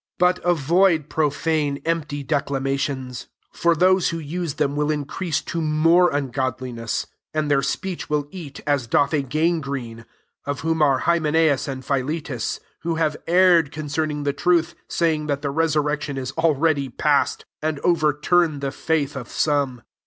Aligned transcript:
16 0.17 0.17
But 0.17 0.39
avoid 0.43 1.09
profane 1.09 1.77
empty 1.85 2.23
declamations: 2.23 3.27
for 3.51 3.75
those 3.75 4.09
who 4.09 4.17
use 4.17 4.55
them 4.55 4.75
will 4.75 4.89
increase 4.89 5.41
to 5.43 5.61
more 5.61 6.09
ungodliness: 6.09 7.01
17 7.35 7.39
and 7.39 7.51
their 7.51 7.61
speech 7.61 8.09
will 8.09 8.27
eat 8.31 8.61
as 8.65 8.87
doth 8.87 9.13
a 9.13 9.21
gangrene: 9.21 10.05
of 10.43 10.61
whom 10.61 10.81
are 10.81 11.01
Hymen6us 11.01 11.67
and 11.67 11.85
Phi 11.85 12.01
letus: 12.01 12.57
18 12.57 12.67
who 12.79 12.95
have 12.95 13.15
erred 13.27 13.71
con 13.71 13.85
cerning 13.85 14.23
the 14.23 14.33
truth, 14.33 14.73
saying 14.87 15.27
that 15.27 15.43
the 15.43 15.51
resurrection 15.51 16.17
is 16.17 16.31
alreadv 16.31 16.97
past; 16.97 17.45
and 17.61 17.79
overturn 17.83 18.59
the 18.61 18.71
faith 18.71 19.15
of 19.15 19.29
some. 19.29 19.83